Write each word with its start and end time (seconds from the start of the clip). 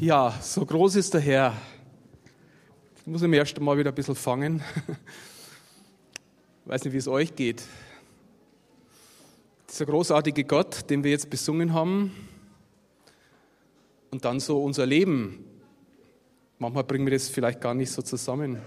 Ja, 0.00 0.32
so 0.40 0.64
groß 0.64 0.94
ist 0.94 1.12
der 1.12 1.20
Herr. 1.20 1.56
Ich 3.00 3.06
muss 3.08 3.20
im 3.22 3.32
ersten 3.32 3.64
Mal 3.64 3.76
wieder 3.78 3.90
ein 3.90 3.94
bisschen 3.96 4.14
fangen. 4.14 4.62
Ich 6.62 6.66
weiß 6.66 6.84
nicht, 6.84 6.92
wie 6.92 6.98
es 6.98 7.08
euch 7.08 7.34
geht. 7.34 7.64
Dieser 9.68 9.86
großartige 9.86 10.44
Gott, 10.44 10.88
den 10.88 11.02
wir 11.02 11.10
jetzt 11.10 11.28
besungen 11.28 11.72
haben, 11.72 12.12
und 14.12 14.24
dann 14.24 14.38
so 14.38 14.62
unser 14.62 14.86
Leben. 14.86 15.44
Manchmal 16.60 16.84
bringen 16.84 17.04
wir 17.04 17.12
das 17.14 17.28
vielleicht 17.28 17.60
gar 17.60 17.74
nicht 17.74 17.90
so 17.90 18.00
zusammen. 18.00 18.62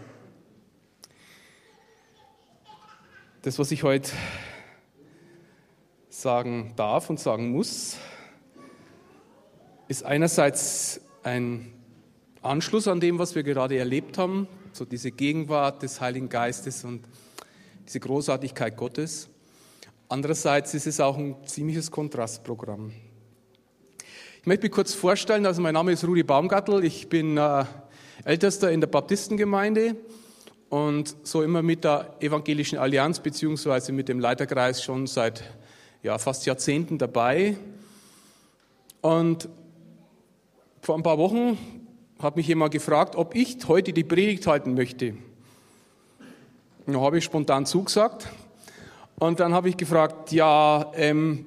Das, 3.41 3.57
was 3.57 3.71
ich 3.71 3.83
heute 3.83 4.11
sagen 6.09 6.73
darf 6.75 7.09
und 7.09 7.21
sagen 7.21 7.51
muss, 7.51 7.95
ist 9.87 10.03
einerseits 10.03 10.99
ein 11.23 11.73
Anschluss 12.41 12.87
an 12.87 12.99
dem, 12.99 13.19
was 13.19 13.35
wir 13.35 13.43
gerade 13.43 13.77
erlebt 13.77 14.17
haben, 14.17 14.47
so 14.73 14.85
diese 14.85 15.11
Gegenwart 15.11 15.83
des 15.83 16.01
Heiligen 16.01 16.29
Geistes 16.29 16.83
und 16.83 17.01
diese 17.85 17.99
Großartigkeit 17.99 18.75
Gottes. 18.77 19.29
Andererseits 20.09 20.73
ist 20.73 20.87
es 20.87 20.99
auch 20.99 21.17
ein 21.17 21.35
ziemliches 21.45 21.91
Kontrastprogramm. 21.91 22.91
Ich 24.41 24.47
möchte 24.47 24.63
mich 24.63 24.71
kurz 24.71 24.93
vorstellen, 24.93 25.45
also 25.45 25.61
mein 25.61 25.75
Name 25.75 25.91
ist 25.91 26.03
Rudi 26.03 26.23
Baumgartel, 26.23 26.83
ich 26.83 27.09
bin 27.09 27.37
äh, 27.37 27.63
Ältester 28.25 28.71
in 28.71 28.81
der 28.81 28.87
Baptistengemeinde 28.87 29.95
und 30.69 31.15
so 31.23 31.43
immer 31.43 31.61
mit 31.61 31.83
der 31.83 32.15
Evangelischen 32.19 32.79
Allianz 32.79 33.19
beziehungsweise 33.19 33.91
mit 33.91 34.09
dem 34.09 34.19
Leiterkreis 34.19 34.83
schon 34.83 35.05
seit 35.05 35.43
ja, 36.01 36.17
fast 36.17 36.45
Jahrzehnten 36.45 36.97
dabei. 36.97 37.57
Und 39.01 39.47
vor 40.81 40.95
ein 40.95 41.03
paar 41.03 41.19
Wochen 41.19 41.57
hat 42.19 42.35
mich 42.35 42.47
jemand 42.47 42.73
gefragt, 42.73 43.15
ob 43.15 43.35
ich 43.35 43.57
heute 43.67 43.93
die 43.93 44.03
Predigt 44.03 44.47
halten 44.47 44.73
möchte. 44.73 45.13
Da 46.87 46.99
habe 46.99 47.19
ich 47.19 47.23
spontan 47.23 47.67
zugesagt. 47.67 48.27
Und 49.19 49.39
dann 49.39 49.53
habe 49.53 49.69
ich 49.69 49.77
gefragt, 49.77 50.31
ja, 50.31 50.91
ähm, 50.95 51.45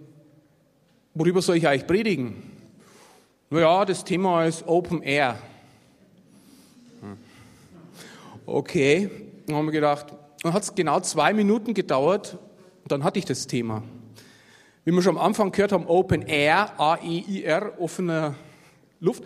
worüber 1.14 1.42
soll 1.42 1.56
ich 1.56 1.67
eigentlich 1.67 1.89
predigen? 1.89 2.42
Naja, 3.50 3.84
das 3.84 4.05
Thema 4.05 4.45
ist 4.45 4.67
Open 4.69 5.03
Air. 5.03 5.36
Okay, 8.47 9.11
dann 9.47 9.56
haben 9.56 9.67
wir 9.67 9.73
gedacht, 9.73 10.06
dann 10.42 10.53
hat 10.53 10.62
es 10.62 10.75
genau 10.75 11.01
zwei 11.01 11.33
Minuten 11.33 11.75
gedauert 11.75 12.39
und 12.83 12.92
dann 12.92 13.03
hatte 13.03 13.19
ich 13.19 13.25
das 13.25 13.48
Thema. 13.48 13.83
Wie 14.84 14.92
wir 14.92 15.03
schon 15.03 15.17
am 15.17 15.25
Anfang 15.25 15.51
gehört 15.51 15.73
haben, 15.73 15.86
Open 15.86 16.23
Air, 16.23 16.78
A-E-I-R, 16.78 17.80
offene 17.80 18.36
Luft, 19.05 19.22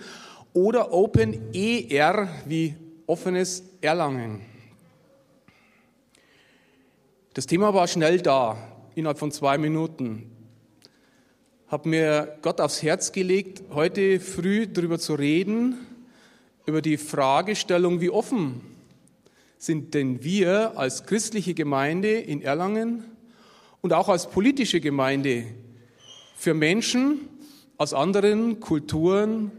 oder 0.52 0.92
Open 0.92 1.54
ER 1.54 2.28
wie 2.46 2.74
offenes 3.06 3.62
Erlangen. 3.80 4.40
Das 7.34 7.46
Thema 7.46 7.72
war 7.72 7.86
schnell 7.86 8.20
da, 8.20 8.56
innerhalb 8.94 9.18
von 9.18 9.30
zwei 9.30 9.56
Minuten. 9.58 10.30
Hab 11.68 11.86
mir 11.86 12.38
Gott 12.42 12.60
aufs 12.60 12.82
Herz 12.82 13.12
gelegt, 13.12 13.62
heute 13.70 14.18
früh 14.18 14.66
darüber 14.66 14.98
zu 14.98 15.14
reden, 15.14 15.78
über 16.66 16.82
die 16.82 16.96
Fragestellung, 16.96 18.00
wie 18.00 18.10
offen 18.10 18.60
sind 19.58 19.94
denn 19.94 20.22
wir 20.22 20.78
als 20.78 21.04
christliche 21.04 21.52
Gemeinde 21.52 22.12
in 22.12 22.42
Erlangen 22.42 23.04
und 23.80 23.92
auch 23.92 24.08
als 24.08 24.28
politische 24.28 24.80
Gemeinde 24.80 25.46
für 26.36 26.54
Menschen 26.54 27.28
aus 27.76 27.92
anderen 27.92 28.60
Kulturen 28.60 29.50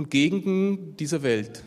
und 0.00 0.10
Gegenden 0.10 0.96
dieser 0.96 1.22
Welt. 1.22 1.62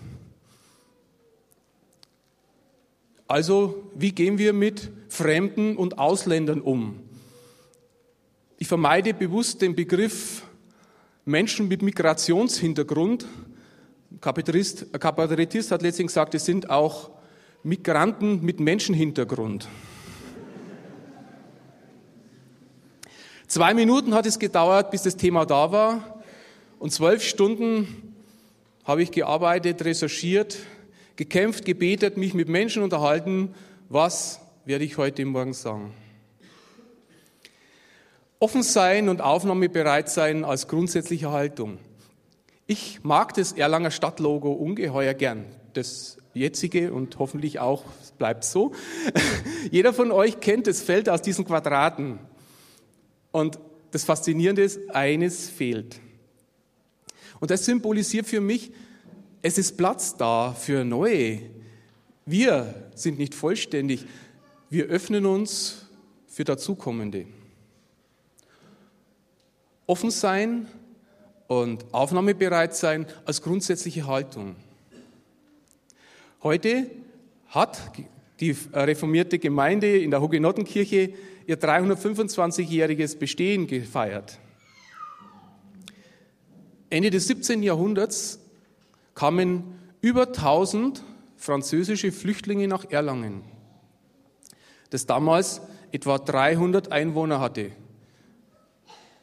Also, 3.28 3.92
wie 3.94 4.12
gehen 4.12 4.40
wir 4.40 4.54
mit 4.54 4.90
Fremden 5.08 5.78
und 5.78 6.00
Ausländern 6.00 6.60
um? 6.60 7.00
Ich 8.58 8.68
vermeide 8.68 9.14
bewusst 9.14 9.62
den 9.62 9.76
Begriff 9.76 10.42
Menschen 11.26 11.68
mit 11.68 11.84
Migrationshintergrund. 11.84 13.28
Kabarettist, 14.20 14.92
Kabarettist 15.00 15.70
hat 15.70 15.84
letztlich 15.84 16.08
gesagt, 16.08 16.34
es 16.34 16.46
sind 16.46 16.72
auch 16.72 17.12
Migranten 17.62 18.44
mit 18.44 18.60
Menschenhintergrund. 18.60 19.68
Zwei 23.46 23.76
Minuten 23.76 24.16
hat 24.16 24.26
es 24.26 24.40
gedauert, 24.40 24.90
bis 24.90 25.04
das 25.04 25.18
Thema 25.18 25.46
da 25.46 25.72
war. 25.72 26.24
Und 26.80 26.92
zwölf 26.92 27.24
Stunden 27.24 28.13
habe 28.84 29.04
ich 29.04 29.12
gearbeitet, 29.12 29.84
recherchiert, 29.86 30.58
gekämpft, 31.16 31.66
gebetet, 31.66 32.18
mich 32.18 32.34
mit 32.34 32.50
Menschen 32.50 32.84
unterhalten. 32.84 33.54
Was 33.90 34.42
werde 34.66 34.84
ich 34.84 34.98
heute 34.98 35.26
Morgen 35.26 35.54
sagen? 35.54 35.94
Offen 38.40 38.64
sein 38.64 39.08
und 39.08 39.22
aufnahmebereit 39.22 40.10
sein 40.10 40.44
als 40.44 40.68
grundsätzliche 40.68 41.32
Haltung. 41.32 41.78
Ich 42.68 43.04
mag 43.04 43.34
das 43.34 43.54
Erlanger 43.54 43.92
Stadtlogo 43.92 44.52
ungeheuer 44.52 45.14
gern. 45.14 45.46
Das 45.74 46.18
jetzige 46.34 46.92
und 46.92 47.20
hoffentlich 47.20 47.60
auch 47.60 47.86
bleibt 48.18 48.44
so. 48.44 48.74
Jeder 49.72 49.94
von 49.94 50.12
euch 50.12 50.40
kennt 50.40 50.68
das 50.68 50.82
Feld 50.82 51.08
aus 51.08 51.22
diesen 51.22 51.46
Quadraten. 51.46 52.20
Und 53.32 53.60
das 53.92 54.04
Faszinierende 54.04 54.64
ist, 54.64 54.94
eines 54.94 55.50
fehlt. 55.50 56.00
Und 57.44 57.52
das 57.52 57.66
symbolisiert 57.66 58.26
für 58.26 58.40
mich, 58.40 58.72
es 59.42 59.58
ist 59.58 59.76
Platz 59.76 60.16
da 60.16 60.54
für 60.54 60.86
Neue. 60.86 61.42
Wir 62.26 62.90
sind 62.96 63.20
nicht 63.20 63.36
vollständig. 63.36 64.06
Wir 64.70 64.86
öffnen 64.86 65.26
uns 65.26 65.86
für 66.26 66.46
Dazukommende. 66.46 67.26
Offen 69.88 70.10
sein 70.10 70.68
und 71.48 71.84
aufnahmebereit 71.94 72.78
sein 72.78 73.08
als 73.26 73.42
grundsätzliche 73.42 74.08
Haltung. 74.08 74.56
Heute 76.44 76.90
hat 77.50 77.92
die 78.40 78.56
reformierte 78.72 79.38
Gemeinde 79.38 79.98
in 79.98 80.12
der 80.12 80.22
Hugenottenkirche 80.22 81.14
ihr 81.46 81.60
325-jähriges 81.60 83.18
Bestehen 83.18 83.68
gefeiert. 83.68 84.40
Ende 86.94 87.10
des 87.10 87.26
17. 87.26 87.64
Jahrhunderts 87.64 88.38
kamen 89.16 89.80
über 90.02 90.28
1000 90.28 91.04
französische 91.38 92.12
Flüchtlinge 92.12 92.68
nach 92.68 92.86
Erlangen, 92.88 93.42
das 94.92 95.08
damals 95.08 95.62
etwa 95.92 96.20
300 96.20 96.92
Einwohner 96.92 97.40
hatte. 97.40 97.72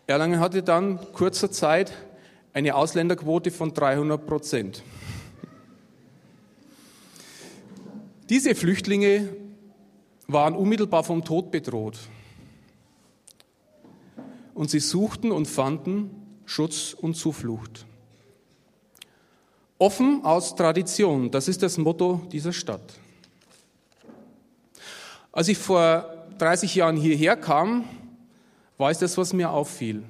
Erlangen 0.09 0.41
hatte 0.41 0.65
dann 0.65 1.13
kurzer 1.13 1.53
Zeit 1.53 1.93
eine 2.53 2.75
Ausländerquote 2.75 3.53
von 3.53 3.73
300 3.73 4.27
Prozent. 4.27 4.83
Diese 8.31 8.57
Flüchtlinge 8.57 9.29
waren 10.27 10.57
unmittelbar 10.57 11.05
vom 11.05 11.25
Tod 11.25 11.53
bedroht. 11.53 12.01
Und 14.55 14.71
sie 14.71 14.81
suchten 14.81 15.31
und 15.31 15.47
fanden 15.47 16.20
Schutz 16.51 16.97
und 17.01 17.15
Zuflucht. 17.15 17.87
Offen 19.79 20.25
aus 20.25 20.57
Tradition, 20.57 21.31
das 21.31 21.47
ist 21.47 21.63
das 21.63 21.79
Motto 21.79 22.23
dieser 22.33 22.53
Stadt. 22.53 22.83
Als 25.31 25.47
ich 25.47 25.59
vor 25.59 26.27
30 26.39 26.75
Jahren 26.75 26.97
hierher 26.97 27.37
kam, 27.37 27.85
war 28.79 28.91
es 28.91 28.99
das, 28.99 29.17
was 29.17 29.33
mir 29.33 29.51
auffiel. 29.51 30.03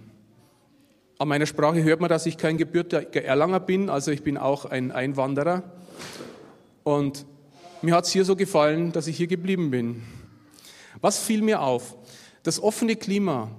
An 1.18 1.28
meiner 1.28 1.44
Sprache 1.44 1.82
hört 1.82 2.00
man, 2.00 2.08
dass 2.08 2.24
ich 2.24 2.38
kein 2.38 2.56
gebürtiger 2.56 3.22
Erlanger 3.22 3.60
bin, 3.60 3.90
also 3.90 4.10
ich 4.10 4.22
bin 4.22 4.38
auch 4.38 4.64
ein 4.64 4.92
Einwanderer. 4.92 5.62
Und 6.84 7.26
mir 7.82 7.94
hat 7.94 8.06
es 8.06 8.12
hier 8.12 8.24
so 8.24 8.34
gefallen, 8.34 8.92
dass 8.92 9.08
ich 9.08 9.18
hier 9.18 9.26
geblieben 9.26 9.70
bin. 9.70 10.02
Was 11.02 11.18
fiel 11.18 11.42
mir 11.42 11.60
auf? 11.60 11.98
Das 12.44 12.62
offene 12.62 12.96
Klima. 12.96 13.50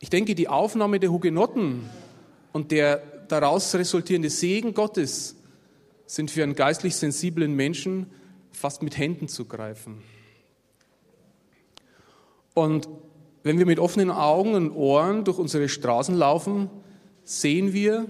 Ich 0.00 0.08
denke, 0.10 0.34
die 0.34 0.48
Aufnahme 0.48 0.98
der 0.98 1.12
Hugenotten 1.12 1.88
und 2.52 2.72
der 2.72 3.02
daraus 3.28 3.74
resultierende 3.74 4.30
Segen 4.30 4.74
Gottes 4.74 5.36
sind 6.06 6.30
für 6.30 6.42
einen 6.42 6.56
geistlich 6.56 6.96
sensiblen 6.96 7.54
Menschen 7.54 8.06
fast 8.50 8.82
mit 8.82 8.98
Händen 8.98 9.28
zu 9.28 9.44
greifen. 9.44 10.02
Und 12.54 12.88
wenn 13.42 13.58
wir 13.58 13.66
mit 13.66 13.78
offenen 13.78 14.10
Augen 14.10 14.54
und 14.54 14.72
Ohren 14.72 15.24
durch 15.24 15.38
unsere 15.38 15.68
Straßen 15.68 16.14
laufen, 16.14 16.68
sehen 17.22 17.72
wir, 17.72 18.06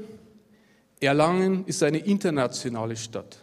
Erlangen 1.01 1.65
ist 1.67 1.83
eine 1.83 1.99
internationale 1.99 2.97
Stadt. 2.97 3.39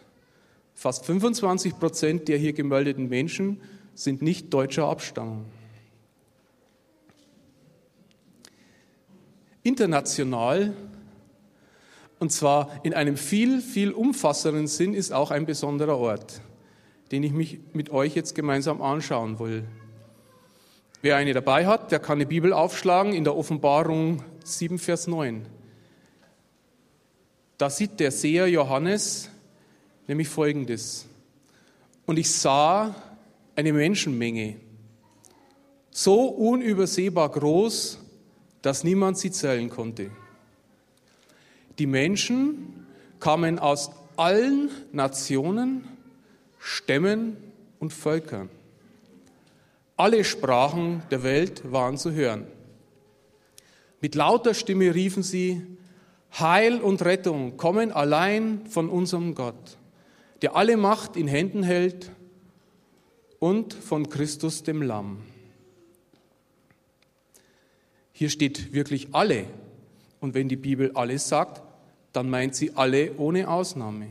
Fast 0.74 1.04
25 1.04 1.78
Prozent 1.78 2.28
der 2.28 2.38
hier 2.38 2.52
gemeldeten 2.52 3.08
Menschen 3.08 3.60
sind 3.94 4.22
nicht 4.22 4.54
deutscher 4.54 4.86
Abstammung. 4.88 5.44
International, 9.62 10.74
Und 12.18 12.32
zwar 12.32 12.80
in 12.82 12.94
einem 12.94 13.16
viel, 13.16 13.60
viel 13.60 13.92
umfassenden 13.92 14.66
Sinn 14.66 14.92
ist 14.92 15.12
auch 15.12 15.30
ein 15.30 15.46
besonderer 15.46 15.98
Ort, 15.98 16.40
den 17.12 17.22
ich 17.22 17.32
mich 17.32 17.60
mit 17.72 17.90
euch 17.90 18.16
jetzt 18.16 18.34
gemeinsam 18.34 18.82
anschauen 18.82 19.38
will. 19.38 19.64
Wer 21.00 21.16
eine 21.16 21.32
dabei 21.32 21.66
hat, 21.66 21.92
der 21.92 22.00
kann 22.00 22.18
die 22.18 22.24
Bibel 22.24 22.52
aufschlagen 22.52 23.12
in 23.12 23.22
der 23.22 23.36
Offenbarung 23.36 24.24
7, 24.42 24.80
Vers 24.80 25.06
9. 25.06 25.46
Da 27.56 27.70
sieht 27.70 28.00
der 28.00 28.10
Seher 28.10 28.48
Johannes 28.48 29.30
nämlich 30.08 30.28
Folgendes. 30.28 31.06
Und 32.06 32.18
ich 32.18 32.32
sah 32.32 32.94
eine 33.54 33.72
Menschenmenge, 33.72 34.56
so 35.90 36.26
unübersehbar 36.26 37.28
groß, 37.28 37.98
dass 38.62 38.84
niemand 38.84 39.18
sie 39.18 39.30
zählen 39.30 39.70
konnte. 39.70 40.10
Die 41.78 41.86
Menschen 41.86 42.86
kamen 43.20 43.58
aus 43.58 43.90
allen 44.16 44.70
Nationen, 44.92 45.86
Stämmen 46.58 47.36
und 47.78 47.92
Völkern. 47.92 48.50
Alle 49.96 50.24
Sprachen 50.24 51.02
der 51.10 51.22
Welt 51.22 51.70
waren 51.70 51.96
zu 51.96 52.12
hören. 52.12 52.46
Mit 54.00 54.14
lauter 54.14 54.54
Stimme 54.54 54.94
riefen 54.94 55.22
sie, 55.22 55.62
Heil 56.38 56.80
und 56.80 57.04
Rettung 57.04 57.56
kommen 57.56 57.90
allein 57.90 58.66
von 58.66 58.88
unserem 58.88 59.34
Gott, 59.34 59.78
der 60.42 60.56
alle 60.56 60.76
Macht 60.76 61.16
in 61.16 61.26
Händen 61.26 61.62
hält 61.62 62.10
und 63.38 63.74
von 63.74 64.08
Christus 64.08 64.62
dem 64.62 64.82
Lamm. 64.82 65.18
Hier 68.18 68.28
steht 68.30 68.72
wirklich 68.72 69.08
alle. 69.12 69.44
Und 70.18 70.34
wenn 70.34 70.48
die 70.48 70.56
Bibel 70.56 70.90
alles 70.94 71.28
sagt, 71.28 71.62
dann 72.12 72.28
meint 72.28 72.56
sie 72.56 72.72
alle 72.74 73.16
ohne 73.16 73.48
Ausnahme. 73.48 74.08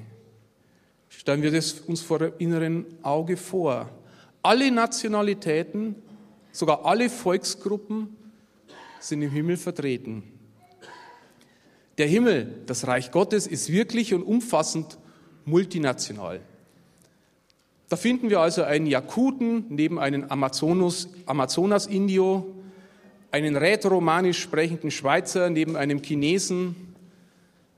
Stellen 1.09 1.42
wir 1.42 1.51
das 1.51 1.81
uns 1.81 2.00
vor 2.00 2.19
dem 2.19 2.31
inneren 2.38 2.86
Auge 3.04 3.36
vor. 3.36 3.89
Alle 4.42 4.71
Nationalitäten, 4.71 5.95
sogar 6.54 6.86
alle 6.86 7.09
Volksgruppen 7.09 8.15
sind 9.01 9.24
im 9.24 9.30
Himmel 9.30 9.57
vertreten. 9.57 10.24
Der 11.98 12.07
Himmel, 12.07 12.62
das 12.65 12.88
Reich 12.88 13.12
Gottes, 13.12 13.45
ist 13.45 13.74
wirklich 13.74 14.13
und 14.13 14.24
umfassend 14.24 14.98
multinational. 15.44 16.39
Da 17.89 17.98
finden 17.98 18.30
wir 18.30 18.39
also 18.39 18.63
einen 18.63 18.88
Jakuten 18.88 19.65
neben 19.68 20.00
einem 20.00 20.27
Amazonas-Indio, 20.30 22.53
einen 23.31 23.56
rätoromanisch 23.56 24.39
sprechenden 24.39 24.91
Schweizer 24.91 25.50
neben 25.50 25.75
einem 25.75 26.01
Chinesen, 26.01 26.75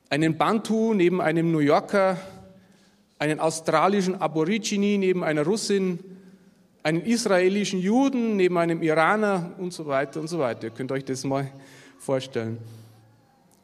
einen 0.09 0.37
Bantu 0.37 0.93
neben 0.93 1.21
einem 1.21 1.51
New 1.51 1.59
Yorker, 1.59 2.17
einen 3.17 3.39
australischen 3.39 4.19
Aborigine 4.21 4.97
neben 4.97 5.23
einer 5.23 5.43
Russin, 5.43 5.99
einen 6.83 7.01
israelischen 7.01 7.79
Juden 7.79 8.37
neben 8.37 8.57
einem 8.57 8.81
Iraner 8.81 9.51
und 9.57 9.73
so 9.73 9.85
weiter 9.85 10.19
und 10.19 10.27
so 10.27 10.39
weiter. 10.39 10.65
Ihr 10.65 10.69
könnt 10.69 10.91
euch 10.91 11.03
das 11.03 11.23
mal 11.23 11.51
vorstellen. 11.97 12.57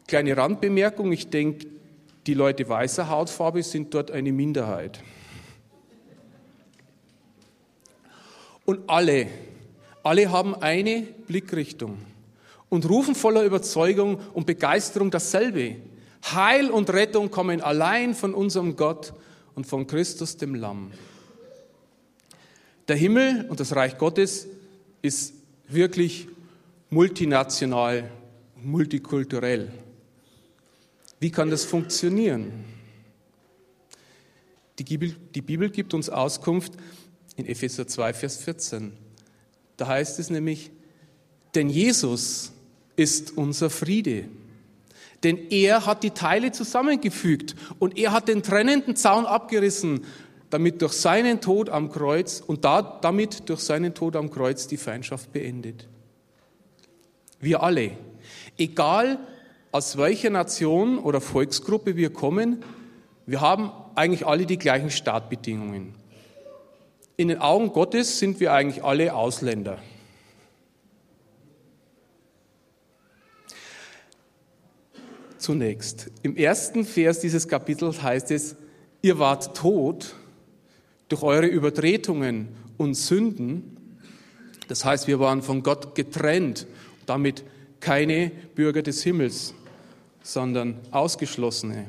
Kleine 0.08 0.36
Randbemerkung, 0.36 1.12
ich 1.12 1.30
denke, 1.30 1.68
die 2.28 2.34
Leute 2.34 2.68
weißer 2.68 3.10
Hautfarbe 3.10 3.64
sind 3.64 3.94
dort 3.94 4.12
eine 4.12 4.32
Minderheit. 4.32 5.02
Und 8.66 8.82
alle, 8.88 9.28
alle 10.06 10.30
haben 10.30 10.54
eine 10.54 11.02
Blickrichtung 11.02 11.98
und 12.70 12.88
rufen 12.88 13.16
voller 13.16 13.44
Überzeugung 13.44 14.20
und 14.36 14.46
Begeisterung 14.46 15.10
dasselbe. 15.10 15.78
Heil 16.24 16.70
und 16.70 16.92
Rettung 16.92 17.32
kommen 17.32 17.60
allein 17.60 18.14
von 18.14 18.36
unserem 18.36 18.76
Gott 18.76 19.14
und 19.56 19.66
von 19.66 19.88
Christus 19.88 20.38
dem 20.38 20.54
Lamm. 20.54 20.92
Der 22.88 22.96
Himmel 22.96 23.48
und 23.50 23.60
das 23.60 23.76
Reich 23.76 23.98
Gottes 23.98 24.46
ist 25.02 25.34
wirklich 25.68 26.28
multinational, 26.92 28.12
multikulturell. 28.58 29.72
Wie 31.20 31.32
kann 31.32 31.50
das 31.50 31.66
funktionieren? 31.66 32.64
Die 34.78 34.84
Bibel, 34.84 35.16
die 35.34 35.42
Bibel 35.42 35.72
gibt 35.72 35.96
uns 35.96 36.12
Auskunft 36.12 36.74
in 37.38 37.48
Epheser 37.48 37.88
2, 37.88 38.14
Vers 38.14 38.38
14. 38.38 39.05
Da 39.78 39.88
heißt 39.88 40.20
es 40.20 40.30
nämlich, 40.30 40.72
denn 41.54 41.70
Jesus 41.70 42.54
ist 42.96 43.38
unser 43.38 43.70
Friede. 43.70 44.26
Denn 45.24 45.50
er 45.50 45.86
hat 45.86 46.04
die 46.04 46.12
Teile 46.12 46.52
zusammengefügt 46.52 47.56
und 47.80 47.98
er 47.98 48.12
hat 48.12 48.28
den 48.28 48.44
trennenden 48.44 48.96
Zaun 48.96 49.26
abgerissen, 49.26 50.06
damit 50.50 50.82
durch 50.82 50.94
seinen 50.94 51.42
Tod 51.42 51.70
am 51.70 51.92
Kreuz 51.92 52.42
und 52.46 52.64
da, 52.64 52.82
damit 52.82 53.50
durch 53.50 53.62
seinen 53.62 53.94
Tod 53.94 54.16
am 54.16 54.30
Kreuz 54.30 54.68
die 54.68 54.78
Feindschaft 54.78 55.34
beendet. 55.34 55.88
Wir 57.40 57.64
alle, 57.64 57.92
egal 58.58 59.20
aus 59.72 59.98
welcher 59.98 60.30
Nation 60.30 61.00
oder 61.00 61.20
Volksgruppe 61.20 61.96
wir 61.96 62.14
kommen, 62.14 62.64
wir 63.26 63.42
haben 63.42 63.72
eigentlich 63.96 64.26
alle 64.26 64.46
die 64.46 64.58
gleichen 64.58 64.92
Startbedingungen. 64.92 65.96
In 67.18 67.30
den 67.30 67.40
Augen 67.40 67.72
Gottes 67.72 68.20
sind 68.20 68.40
wir 68.40 68.54
eigentlich 68.54 68.84
alle 68.84 69.14
Ausländer. 69.14 69.80
Zunächst, 75.38 76.12
im 76.24 76.36
ersten 76.36 76.86
Vers 76.86 77.20
dieses 77.20 77.48
Kapitels 77.48 78.02
heißt 78.02 78.32
es, 78.32 78.56
ihr 79.02 79.20
wart 79.20 79.56
tot 79.56 80.16
durch 81.08 81.22
eure 81.22 81.46
Übertretungen 81.46 82.50
und 82.78 82.96
Sünden. 82.96 84.00
Das 84.68 84.84
heißt, 84.84 85.08
wir 85.08 85.20
waren 85.20 85.44
von 85.44 85.62
Gott 85.62 85.94
getrennt, 85.94 86.66
damit 87.06 87.44
keine 87.80 88.32
Bürger 88.56 88.82
des 88.82 89.04
Himmels 89.04 89.54
sondern 90.26 90.80
Ausgeschlossene, 90.90 91.86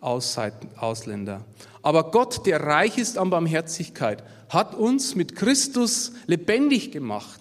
Ausländer. 0.00 1.44
Aber 1.82 2.10
Gott, 2.10 2.46
der 2.46 2.62
reich 2.62 2.98
ist 2.98 3.18
an 3.18 3.30
Barmherzigkeit, 3.30 4.22
hat 4.48 4.74
uns 4.74 5.14
mit 5.14 5.36
Christus 5.36 6.12
lebendig 6.26 6.90
gemacht. 6.90 7.40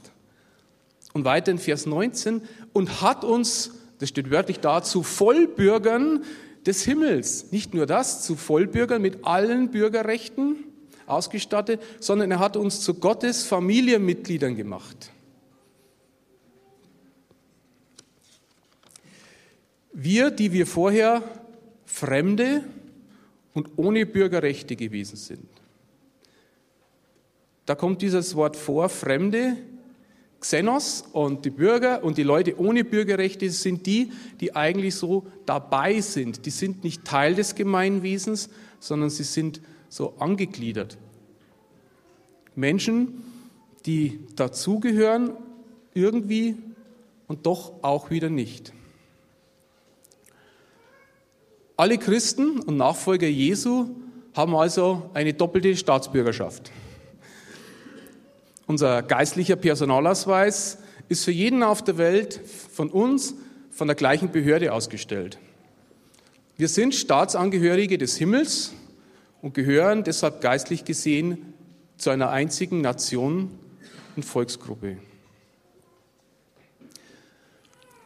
Und 1.14 1.26
weiter 1.26 1.52
in 1.52 1.58
Vers 1.58 1.86
19, 1.86 2.42
und 2.72 3.02
hat 3.02 3.24
uns, 3.24 3.72
das 3.98 4.10
steht 4.10 4.30
wörtlich 4.30 4.60
da, 4.60 4.84
zu 4.84 5.04
Vollbürgern 5.04 6.24
des 6.66 6.84
Himmels. 6.84 7.52
Nicht 7.52 7.74
nur 7.74 7.86
das, 7.86 8.22
zu 8.24 8.36
Vollbürgern 8.36 9.02
mit 9.02 9.26
allen 9.26 9.72
Bürgerrechten 9.72 10.58
ausgestattet, 11.08 11.82
sondern 12.00 12.32
er 12.32 12.40
hat 12.40 12.56
uns 12.56 12.82
zu 12.82 12.94
Gottes 12.94 13.44
Familienmitgliedern 13.44 14.56
gemacht. 14.56 15.12
Wir, 19.92 20.30
die 20.30 20.54
wir 20.54 20.68
vorher 20.68 21.24
Fremde 21.90 22.64
und 23.54 23.72
ohne 23.78 24.06
Bürgerrechte 24.06 24.76
gewesen 24.76 25.18
sind. 25.18 25.50
Da 27.66 27.76
kommt 27.76 28.02
dieses 28.04 28.36
Wort 28.36 28.56
vor, 28.56 28.90
Fremde, 28.90 29.58
Xenos 30.40 31.04
und 31.12 31.44
die 31.46 31.50
Bürger 31.50 32.04
und 32.04 32.18
die 32.18 32.24
Leute 32.24 32.58
ohne 32.60 32.86
Bürgerrechte 32.86 33.50
sind 33.50 33.86
die, 33.88 34.12
die 34.40 34.56
eigentlich 34.56 34.96
so 34.96 35.26
dabei 35.46 36.00
sind. 36.00 36.46
Die 36.46 36.52
sind 36.52 36.84
nicht 36.84 37.04
Teil 37.06 37.36
des 37.36 37.56
Gemeinwesens, 37.56 38.50
sondern 38.80 39.10
sie 39.10 39.24
sind 39.24 39.60
so 39.90 40.14
angegliedert. 40.20 40.98
Menschen, 42.56 43.24
die 43.86 44.20
dazugehören 44.36 45.32
irgendwie 45.94 46.56
und 47.28 47.46
doch 47.46 47.74
auch 47.82 48.12
wieder 48.12 48.30
nicht. 48.30 48.74
Alle 51.80 51.98
Christen 51.98 52.60
und 52.60 52.76
Nachfolger 52.76 53.30
Jesu 53.30 53.92
haben 54.34 54.54
also 54.54 55.10
eine 55.14 55.34
doppelte 55.34 55.78
Staatsbürgerschaft. 55.78 56.74
Unser 58.68 59.02
geistlicher 59.02 59.56
Personalausweis 59.56 60.80
ist 61.08 61.24
für 61.24 61.32
jeden 61.32 61.64
auf 61.64 61.82
der 61.82 61.98
Welt 61.98 62.42
von 62.74 62.90
uns 62.90 63.34
von 63.72 63.88
der 63.88 63.96
gleichen 63.96 64.30
Behörde 64.30 64.74
ausgestellt. 64.74 65.40
Wir 66.58 66.68
sind 66.68 66.96
Staatsangehörige 66.96 67.98
des 67.98 68.18
Himmels 68.18 68.74
und 69.42 69.54
gehören 69.54 70.04
deshalb 70.04 70.42
geistlich 70.42 70.84
gesehen 70.84 71.54
zu 71.98 72.10
einer 72.10 72.30
einzigen 72.30 72.82
Nation 72.82 73.58
und 74.18 74.26
Volksgruppe. 74.26 74.98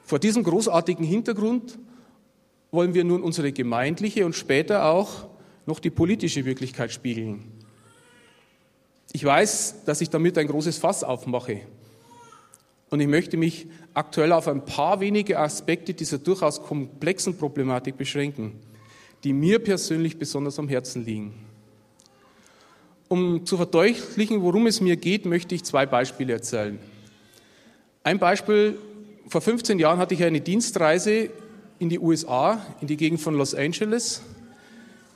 Vor 0.06 0.20
diesem 0.20 0.44
großartigen 0.44 1.04
Hintergrund 1.04 1.80
wollen 2.74 2.96
wir 2.96 3.04
nun 3.04 3.22
unsere 3.22 3.54
gemeindliche 3.54 4.26
und 4.26 4.36
später 4.36 4.86
auch 4.86 5.28
noch 5.68 5.80
die 5.80 5.92
politische 5.92 6.44
Wirklichkeit 6.44 6.92
spiegeln. 6.92 7.44
Ich 9.14 9.24
weiß, 9.24 9.84
dass 9.86 10.02
ich 10.02 10.10
damit 10.10 10.40
ein 10.40 10.48
großes 10.48 10.80
Fass 10.80 11.04
aufmache. 11.04 11.62
Und 12.90 13.00
ich 13.00 13.08
möchte 13.08 13.38
mich 13.38 13.68
aktuell 13.94 14.32
auf 14.32 14.48
ein 14.48 14.66
paar 14.66 15.00
wenige 15.00 15.40
Aspekte 15.40 15.94
dieser 15.94 16.18
durchaus 16.18 16.64
komplexen 16.64 17.38
Problematik 17.38 17.96
beschränken, 17.96 18.60
die 19.24 19.34
mir 19.34 19.60
persönlich 19.60 20.18
besonders 20.18 20.58
am 20.58 20.68
Herzen 20.68 21.06
liegen. 21.06 21.34
Um 23.08 23.46
zu 23.46 23.56
verdeutlichen, 23.56 24.42
worum 24.42 24.66
es 24.66 24.82
mir 24.82 24.98
geht, 24.98 25.28
möchte 25.28 25.54
ich 25.54 25.64
zwei 25.64 25.86
Beispiele 25.86 26.34
erzählen. 26.34 26.80
Ein 28.04 28.18
Beispiel, 28.18 28.80
vor 29.28 29.42
15 29.42 29.78
Jahren 29.78 30.00
hatte 30.00 30.16
ich 30.16 30.24
eine 30.24 30.42
Dienstreise 30.42 31.30
in 31.84 31.90
die 31.90 32.00
USA, 32.00 32.66
in 32.80 32.88
die 32.88 32.96
Gegend 32.96 33.20
von 33.20 33.36
Los 33.36 33.54
Angeles. 33.54 34.22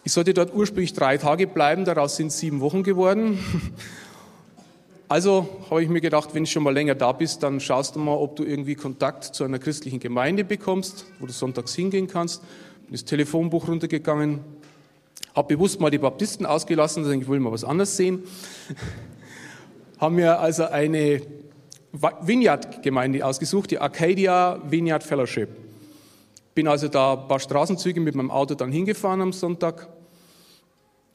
Ich 0.03 0.11
sollte 0.11 0.33
dort 0.33 0.53
ursprünglich 0.53 0.91
drei 0.91 1.17
Tage 1.17 1.47
bleiben, 1.47 1.85
daraus 1.85 2.17
sind 2.17 2.29
sieben 2.31 2.59
Wochen 2.59 2.83
geworden. 2.83 3.39
Also 5.09 5.47
habe 5.69 5.81
ich 5.81 5.87
mir 5.87 6.01
gedacht, 6.01 6.35
wenn 6.35 6.43
du 6.43 6.49
schon 6.49 6.63
mal 6.63 6.73
länger 6.73 6.93
da 6.93 7.13
bist, 7.13 7.41
dann 7.41 7.61
schaust 7.61 7.95
du 7.95 7.99
mal, 7.99 8.15
ob 8.15 8.35
du 8.35 8.43
irgendwie 8.43 8.75
Kontakt 8.75 9.23
zu 9.23 9.45
einer 9.45 9.57
christlichen 9.57 10.01
Gemeinde 10.01 10.43
bekommst, 10.43 11.05
wo 11.19 11.25
du 11.25 11.31
sonntags 11.31 11.73
hingehen 11.73 12.07
kannst. 12.07 12.41
Bin 12.41 12.91
das 12.91 13.05
Telefonbuch 13.05 13.69
runtergegangen, 13.69 14.41
habe 15.33 15.55
bewusst 15.55 15.79
mal 15.79 15.91
die 15.91 15.97
Baptisten 15.97 16.45
ausgelassen, 16.45 17.05
also 17.05 17.17
ich 17.17 17.29
will 17.29 17.39
mal 17.39 17.53
was 17.53 17.63
anderes 17.63 17.95
sehen. 17.95 18.23
Haben 19.97 20.15
mir 20.15 20.41
also 20.41 20.65
eine 20.65 21.21
Vineyard-Gemeinde 21.93 23.25
ausgesucht, 23.25 23.71
die 23.71 23.79
Arcadia 23.79 24.61
Vineyard 24.69 25.05
Fellowship. 25.05 25.66
Bin 26.57 26.67
also 26.67 26.87
da 26.87 27.13
ein 27.13 27.27
paar 27.27 27.39
Straßenzüge 27.39 27.99
mit 27.99 28.15
meinem 28.15 28.31
Auto 28.31 28.55
dann 28.55 28.71
hingefahren 28.71 29.21
am 29.21 29.31
Sonntag. 29.31 29.89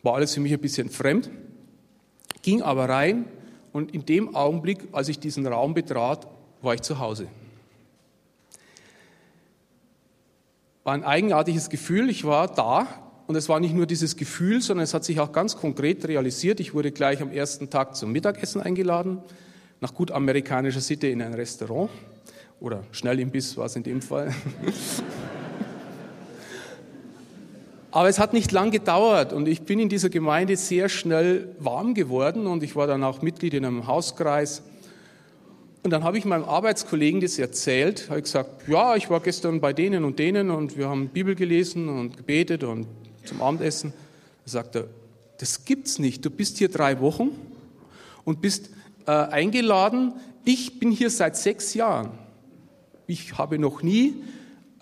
War 0.04 0.14
alles 0.14 0.34
für 0.34 0.40
mich 0.40 0.52
ein 0.52 0.60
bisschen 0.60 0.88
fremd. 0.88 1.32
Ging 2.42 2.62
aber 2.62 2.88
rein 2.88 3.24
und 3.72 3.92
in 3.92 4.06
dem 4.06 4.36
Augenblick, 4.36 4.86
als 4.92 5.08
ich 5.08 5.18
diesen 5.18 5.44
Raum 5.44 5.74
betrat, 5.74 6.28
war 6.60 6.74
ich 6.74 6.82
zu 6.82 7.00
Hause. 7.00 7.26
War 10.84 10.94
ein 10.94 11.02
eigenartiges 11.02 11.70
Gefühl. 11.70 12.08
Ich 12.08 12.24
war 12.24 12.46
da 12.46 12.86
und 13.26 13.34
es 13.34 13.48
war 13.48 13.58
nicht 13.58 13.74
nur 13.74 13.86
dieses 13.86 14.14
Gefühl, 14.14 14.62
sondern 14.62 14.84
es 14.84 14.94
hat 14.94 15.02
sich 15.02 15.18
auch 15.18 15.32
ganz 15.32 15.56
konkret 15.56 16.06
realisiert. 16.06 16.60
Ich 16.60 16.72
wurde 16.72 16.92
gleich 16.92 17.20
am 17.20 17.32
ersten 17.32 17.68
Tag 17.68 17.96
zum 17.96 18.12
Mittagessen 18.12 18.62
eingeladen, 18.62 19.20
nach 19.80 19.92
gut 19.92 20.12
amerikanischer 20.12 20.80
Sitte 20.80 21.08
in 21.08 21.20
ein 21.20 21.34
Restaurant 21.34 21.90
oder 22.60 22.84
Schnellimbiss 22.92 23.56
war 23.56 23.66
es 23.66 23.74
in 23.74 23.82
dem 23.82 24.00
Fall. 24.00 24.32
Aber 27.92 28.08
es 28.08 28.18
hat 28.18 28.32
nicht 28.32 28.52
lang 28.52 28.70
gedauert 28.70 29.34
und 29.34 29.46
ich 29.46 29.62
bin 29.62 29.78
in 29.78 29.90
dieser 29.90 30.08
Gemeinde 30.08 30.56
sehr 30.56 30.88
schnell 30.88 31.54
warm 31.58 31.92
geworden 31.92 32.46
und 32.46 32.62
ich 32.62 32.74
war 32.74 32.86
dann 32.86 33.04
auch 33.04 33.20
Mitglied 33.20 33.52
in 33.52 33.66
einem 33.66 33.86
Hauskreis. 33.86 34.62
Und 35.82 35.90
dann 35.90 36.02
habe 36.02 36.16
ich 36.16 36.24
meinem 36.24 36.44
Arbeitskollegen 36.44 37.20
das 37.20 37.38
erzählt, 37.38 38.08
habe 38.08 38.22
gesagt, 38.22 38.66
ja, 38.66 38.96
ich 38.96 39.10
war 39.10 39.20
gestern 39.20 39.60
bei 39.60 39.74
denen 39.74 40.04
und 40.04 40.18
denen 40.18 40.50
und 40.50 40.78
wir 40.78 40.88
haben 40.88 41.08
Bibel 41.08 41.34
gelesen 41.34 41.90
und 41.90 42.16
gebetet 42.16 42.64
und 42.64 42.86
zum 43.26 43.42
Abendessen. 43.42 43.92
Da 44.46 44.50
sagt 44.50 44.76
er, 44.76 44.86
das 45.36 45.66
gibt's 45.66 45.98
nicht. 45.98 46.24
Du 46.24 46.30
bist 46.30 46.56
hier 46.56 46.70
drei 46.70 46.98
Wochen 47.00 47.30
und 48.24 48.40
bist 48.40 48.70
äh, 49.06 49.10
eingeladen. 49.10 50.14
Ich 50.46 50.78
bin 50.80 50.92
hier 50.92 51.10
seit 51.10 51.36
sechs 51.36 51.74
Jahren. 51.74 52.10
Ich 53.06 53.36
habe 53.36 53.58
noch 53.58 53.82
nie 53.82 54.14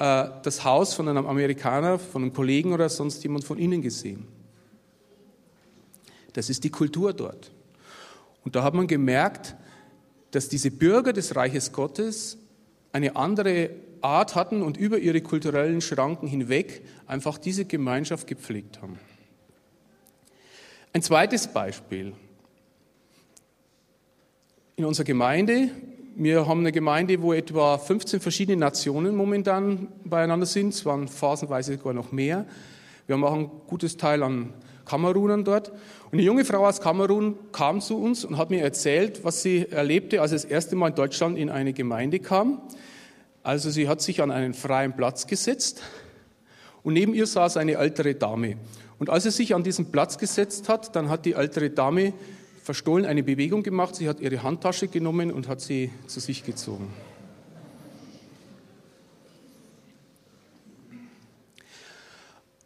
äh, 0.00 0.30
das 0.42 0.64
Haus 0.64 0.95
von 0.95 1.09
einem 1.09 1.26
Amerikaner, 1.26 1.99
von 1.99 2.23
einem 2.23 2.33
Kollegen 2.33 2.73
oder 2.73 2.88
sonst 2.88 3.23
jemand 3.23 3.45
von 3.45 3.59
Ihnen 3.59 3.83
gesehen. 3.83 4.26
Das 6.33 6.49
ist 6.49 6.64
die 6.64 6.71
Kultur 6.71 7.12
dort. 7.12 7.52
Und 8.45 8.57
da 8.57 8.62
hat 8.62 8.73
man 8.73 8.87
gemerkt, 8.87 9.54
dass 10.30 10.49
diese 10.49 10.71
Bürger 10.71 11.12
des 11.12 11.37
Reiches 11.37 11.73
Gottes 11.73 12.38
eine 12.92 13.16
andere 13.16 13.71
Art 14.00 14.35
hatten 14.35 14.62
und 14.62 14.78
über 14.78 14.99
ihre 14.99 15.21
kulturellen 15.21 15.83
Schranken 15.83 16.26
hinweg 16.26 16.83
einfach 17.07 17.37
diese 17.37 17.66
Gemeinschaft 17.66 18.26
gepflegt 18.26 18.80
haben. 18.80 18.99
Ein 20.95 21.02
zweites 21.02 21.49
Beispiel. 21.49 22.14
In 24.76 24.87
unserer 24.87 25.04
Gemeinde 25.04 25.71
wir 26.17 26.47
haben 26.47 26.61
eine 26.61 26.73
Gemeinde, 26.73 27.23
wo 27.23 27.33
etwa 27.33 27.79
15 27.79 28.21
verschiedene 28.21 28.57
Nationen 28.57 29.14
momentan 29.14 29.88
beieinander 30.05 30.47
sind. 30.47 30.75
Es 30.75 30.85
waren 30.85 31.09
phasenweise 31.09 31.76
sogar 31.76 31.95
noch 31.95 32.12
mehr. 32.12 32.47
Wir 33.07 33.14
haben 33.14 33.25
auch 33.25 33.35
ein 33.35 33.50
gutes 33.67 33.97
Teil 33.97 34.23
an 34.23 34.52
Kamerunern 34.85 35.45
dort. 35.45 35.71
Und 35.71 36.14
eine 36.14 36.23
junge 36.23 36.45
Frau 36.45 36.67
aus 36.67 36.81
Kamerun 36.81 37.37
kam 37.52 37.81
zu 37.81 37.99
uns 37.99 38.25
und 38.25 38.38
hat 38.38 38.50
mir 38.50 38.62
erzählt, 38.62 39.25
was 39.25 39.43
sie 39.43 39.67
erlebte, 39.71 40.21
als 40.21 40.31
sie 40.31 40.37
das 40.37 40.45
erste 40.45 40.76
Mal 40.76 40.88
in 40.88 40.95
Deutschland 40.95 41.38
in 41.38 41.49
eine 41.49 41.73
Gemeinde 41.73 42.19
kam. 42.19 42.61
Also 43.43 43.71
sie 43.71 43.88
hat 43.88 44.02
sich 44.02 44.21
an 44.21 44.31
einen 44.31 44.52
freien 44.52 44.95
Platz 44.95 45.26
gesetzt 45.26 45.83
und 46.83 46.95
neben 46.95 47.14
ihr 47.14 47.26
saß 47.26 47.57
eine 47.57 47.75
ältere 47.75 48.14
Dame. 48.14 48.57
Und 48.99 49.09
als 49.11 49.23
sie 49.23 49.31
sich 49.31 49.55
an 49.55 49.62
diesen 49.62 49.93
Platz 49.93 50.19
gesetzt 50.19 50.69
hat, 50.69 50.95
dann 50.95 51.09
hat 51.09 51.25
die 51.25 51.33
ältere 51.33 51.71
Dame 51.71 52.12
verstohlen 52.71 53.05
eine 53.05 53.25
Bewegung 53.25 53.65
gemacht. 53.65 53.97
Sie 53.97 54.09
hat 54.09 54.21
ihre 54.21 54.45
Handtasche 54.45 54.87
genommen 54.87 55.33
und 55.33 55.49
hat 55.49 55.61
sie 55.61 55.91
zu 56.07 56.21
sich 56.21 56.45
gezogen. 56.45 56.87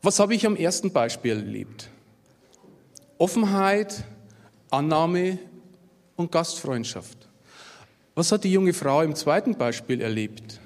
Was 0.02 0.18
habe 0.18 0.34
ich 0.34 0.44
am 0.44 0.56
ersten 0.56 0.92
Beispiel 0.92 1.38
erlebt? 1.38 1.88
Offenheit, 3.16 4.04
Annahme 4.68 5.38
und 6.16 6.30
Gastfreundschaft. 6.30 7.16
Was 8.14 8.30
hat 8.30 8.44
die 8.44 8.52
junge 8.52 8.74
Frau 8.74 9.00
im 9.00 9.14
zweiten 9.14 9.56
Beispiel 9.56 10.02
erlebt? 10.02 10.60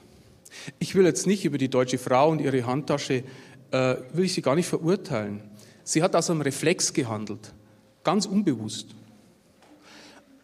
Ich 0.81 0.97
will 0.97 1.05
jetzt 1.05 1.29
nicht 1.29 1.45
über 1.45 1.59
die 1.59 1.69
deutsche 1.69 1.99
Frau 1.99 2.29
und 2.31 2.41
ihre 2.41 2.67
Handtasche, 2.67 3.23
äh, 3.71 3.95
will 4.13 4.25
ich 4.25 4.35
sie 4.35 4.43
gar 4.43 4.57
nicht 4.57 4.67
verurteilen. 4.67 5.43
Sie 5.85 6.03
hat 6.03 6.17
aus 6.17 6.29
einem 6.29 6.41
Reflex 6.41 6.93
gehandelt, 6.93 7.55
ganz 8.03 8.27
unbewusst. 8.27 8.97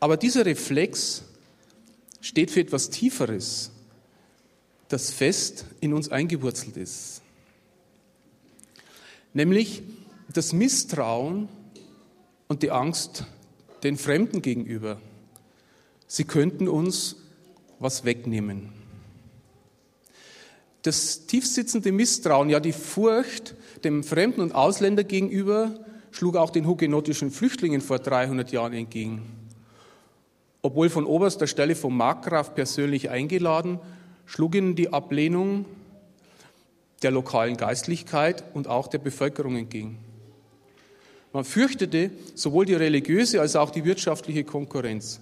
Aber 0.04 0.18
dieser 0.18 0.44
Reflex 0.44 1.22
steht 2.20 2.50
für 2.50 2.60
etwas 2.60 2.90
Tieferes, 2.90 3.70
das 4.88 5.10
fest 5.10 5.64
in 5.80 5.94
uns 5.94 6.10
eingewurzelt 6.10 6.76
ist. 6.76 7.22
Nämlich 9.32 9.82
das 10.30 10.52
Misstrauen 10.52 11.48
und 12.48 12.62
die 12.62 12.70
Angst 12.70 13.24
den 13.82 13.96
Fremden 13.96 14.42
gegenüber. 14.42 15.00
Sie 16.06 16.24
könnten 16.24 16.68
uns 16.68 17.16
was 17.78 18.04
wegnehmen. 18.04 18.74
Das 20.82 21.24
tiefsitzende 21.24 21.92
Misstrauen, 21.92 22.50
ja 22.50 22.60
die 22.60 22.72
Furcht 22.72 23.54
dem 23.84 24.04
Fremden 24.04 24.42
und 24.42 24.54
Ausländer 24.54 25.02
gegenüber, 25.02 25.82
schlug 26.10 26.36
auch 26.36 26.50
den 26.50 26.66
hugenottischen 26.66 27.30
Flüchtlingen 27.30 27.80
vor 27.80 28.00
300 28.00 28.52
Jahren 28.52 28.74
entgegen. 28.74 29.43
Obwohl 30.64 30.88
von 30.88 31.04
oberster 31.04 31.46
Stelle 31.46 31.76
vom 31.76 31.94
Markgraf 31.94 32.54
persönlich 32.54 33.10
eingeladen, 33.10 33.80
schlug 34.24 34.54
ihnen 34.54 34.74
die 34.74 34.94
Ablehnung 34.94 35.66
der 37.02 37.10
lokalen 37.10 37.58
Geistlichkeit 37.58 38.42
und 38.54 38.66
auch 38.66 38.86
der 38.86 38.96
Bevölkerung 38.96 39.56
entgegen. 39.56 39.98
Man 41.34 41.44
fürchtete 41.44 42.12
sowohl 42.34 42.64
die 42.64 42.72
religiöse 42.72 43.42
als 43.42 43.56
auch 43.56 43.68
die 43.68 43.84
wirtschaftliche 43.84 44.42
Konkurrenz 44.42 45.20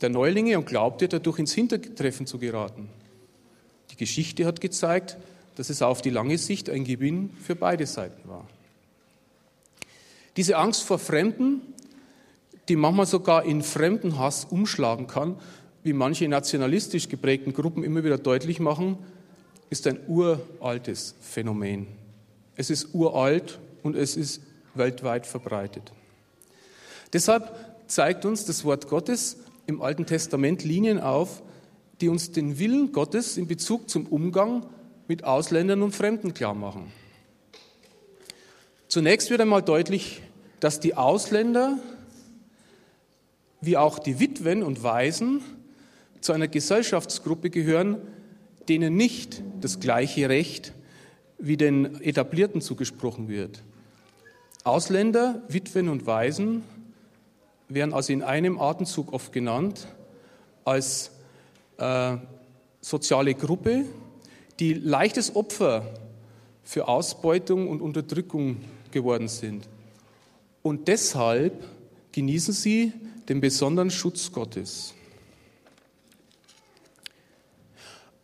der 0.00 0.08
Neulinge 0.08 0.56
und 0.56 0.64
glaubte 0.64 1.06
dadurch 1.06 1.40
ins 1.40 1.52
Hintertreffen 1.52 2.26
zu 2.26 2.38
geraten. 2.38 2.88
Die 3.90 3.96
Geschichte 3.96 4.46
hat 4.46 4.62
gezeigt, 4.62 5.18
dass 5.56 5.68
es 5.68 5.82
auf 5.82 6.00
die 6.00 6.08
lange 6.08 6.38
Sicht 6.38 6.70
ein 6.70 6.84
Gewinn 6.84 7.28
für 7.42 7.56
beide 7.56 7.84
Seiten 7.84 8.26
war. 8.26 8.48
Diese 10.38 10.56
Angst 10.56 10.82
vor 10.82 10.98
Fremden 10.98 11.73
die 12.68 12.76
manchmal 12.76 13.06
sogar 13.06 13.44
in 13.44 13.62
Fremdenhass 13.62 14.46
umschlagen 14.46 15.06
kann, 15.06 15.36
wie 15.82 15.92
manche 15.92 16.28
nationalistisch 16.28 17.08
geprägten 17.08 17.52
Gruppen 17.52 17.84
immer 17.84 18.04
wieder 18.04 18.18
deutlich 18.18 18.58
machen, 18.58 18.98
ist 19.70 19.86
ein 19.86 19.98
uraltes 20.06 21.14
Phänomen. 21.20 21.86
Es 22.56 22.70
ist 22.70 22.94
uralt 22.94 23.58
und 23.82 23.96
es 23.96 24.16
ist 24.16 24.40
weltweit 24.74 25.26
verbreitet. 25.26 25.92
Deshalb 27.12 27.54
zeigt 27.86 28.24
uns 28.24 28.44
das 28.44 28.64
Wort 28.64 28.88
Gottes 28.88 29.36
im 29.66 29.82
Alten 29.82 30.06
Testament 30.06 30.64
Linien 30.64 31.00
auf, 31.00 31.42
die 32.00 32.08
uns 32.08 32.32
den 32.32 32.58
Willen 32.58 32.92
Gottes 32.92 33.36
in 33.36 33.46
Bezug 33.46 33.88
zum 33.88 34.06
Umgang 34.06 34.66
mit 35.06 35.24
Ausländern 35.24 35.82
und 35.82 35.94
Fremden 35.94 36.34
klar 36.34 36.54
machen. 36.54 36.92
Zunächst 38.88 39.30
wird 39.30 39.40
einmal 39.40 39.62
deutlich, 39.62 40.22
dass 40.60 40.80
die 40.80 40.96
Ausländer 40.96 41.78
wie 43.64 43.76
auch 43.76 43.98
die 43.98 44.20
Witwen 44.20 44.62
und 44.62 44.82
Waisen 44.82 45.40
zu 46.20 46.32
einer 46.32 46.48
Gesellschaftsgruppe 46.48 47.50
gehören, 47.50 47.98
denen 48.68 48.96
nicht 48.96 49.42
das 49.60 49.80
gleiche 49.80 50.28
Recht 50.28 50.72
wie 51.38 51.56
den 51.56 52.00
Etablierten 52.00 52.60
zugesprochen 52.60 53.28
wird. 53.28 53.62
Ausländer, 54.64 55.42
Witwen 55.48 55.88
und 55.88 56.06
Waisen 56.06 56.62
werden 57.68 57.92
also 57.92 58.12
in 58.12 58.22
einem 58.22 58.58
Atemzug 58.58 59.12
oft 59.12 59.32
genannt 59.32 59.86
als 60.64 61.10
äh, 61.76 62.16
soziale 62.80 63.34
Gruppe, 63.34 63.84
die 64.60 64.74
leichtes 64.74 65.36
Opfer 65.36 65.86
für 66.62 66.88
Ausbeutung 66.88 67.68
und 67.68 67.82
Unterdrückung 67.82 68.56
geworden 68.90 69.28
sind. 69.28 69.68
Und 70.62 70.88
deshalb 70.88 71.52
genießen 72.12 72.54
sie 72.54 72.92
den 73.28 73.40
besonderen 73.40 73.90
Schutz 73.90 74.32
Gottes. 74.32 74.94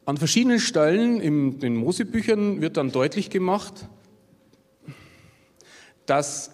An 0.05 0.17
verschiedenen 0.17 0.61
Stellen 0.61 1.21
in 1.21 1.61
den 1.61 1.77
Mosebüchern 1.77 2.61
wird 2.61 2.77
dann 2.77 2.91
deutlich 2.91 3.31
gemacht, 3.31 3.87
dass 6.07 6.51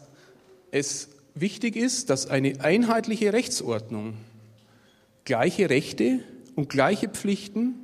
es 0.70 1.08
wichtig 1.34 1.76
ist, 1.76 2.10
dass 2.10 2.28
eine 2.28 2.60
einheitliche 2.60 3.32
Rechtsordnung 3.32 4.14
gleiche 5.24 5.70
Rechte 5.70 6.20
und 6.54 6.68
gleiche 6.68 7.08
Pflichten 7.08 7.74